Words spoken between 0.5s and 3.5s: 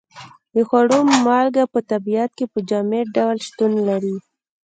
د خوړو مالګه په طبیعت کې په جامد ډول